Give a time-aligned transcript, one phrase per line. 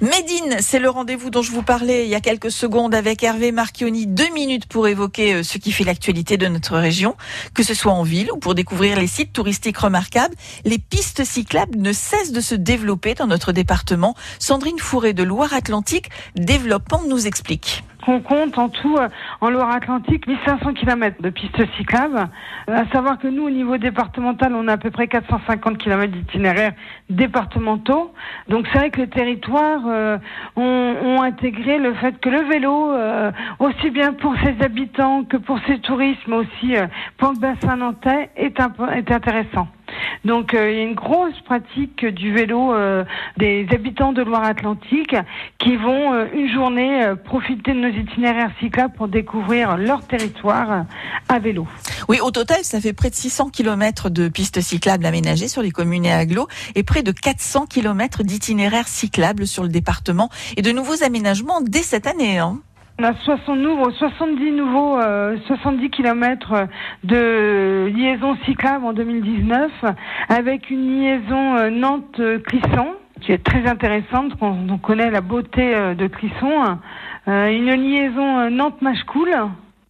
[0.00, 3.52] Médine, c'est le rendez-vous dont je vous parlais il y a quelques secondes avec Hervé
[3.52, 4.06] Marchioni.
[4.06, 7.14] Deux minutes pour évoquer euh, ce qui fait l'actualité de notre région,
[7.54, 10.34] que ce soit en ville ou pour découvrir les sites touristiques remarquables.
[10.64, 14.14] Les pistes cyclables ne cessent de se développer dans notre département.
[14.40, 17.84] Sandrine Fourré de Loire-Atlantique, développement nous explique.
[18.06, 19.08] On compte en tout euh,
[19.44, 22.28] en Loire-Atlantique 1500 km de pistes cyclables.
[22.70, 26.12] Euh, à savoir que nous, au niveau départemental, on a à peu près 450 km
[26.12, 26.72] d'itinéraires
[27.10, 28.12] départementaux.
[28.48, 30.18] Donc c'est vrai que les territoires euh,
[30.56, 32.92] ont, intégré le fait que le vélo,
[33.58, 36.74] aussi bien pour ses habitants que pour ses touristes, mais aussi
[37.16, 39.68] pour le bassin nantais, est intéressant.
[40.24, 43.04] Donc euh, il y a une grosse pratique du vélo euh,
[43.36, 45.14] des habitants de Loire-Atlantique
[45.58, 50.86] qui vont euh, une journée profiter de nos itinéraires cyclables pour découvrir leur territoire
[51.28, 51.66] à vélo.
[52.08, 55.70] Oui, au total, ça fait près de 600 km de pistes cyclables aménagées sur les
[55.70, 60.70] communes et agglos et près de 400 km d'itinéraires cyclables sur le département et de
[60.72, 62.38] nouveaux aménagements dès cette année.
[62.38, 62.60] Hein.
[62.96, 66.68] On a 60 nouveaux, 70 nouveaux, euh, 70 kilomètres
[67.02, 69.72] de liaison cyclable en 2019,
[70.28, 74.34] avec une liaison euh, Nantes-Clisson qui est très intéressante.
[74.40, 76.78] On, on connaît la beauté euh, de Clisson.
[77.26, 79.30] Euh, une liaison Nantes-Machecoul,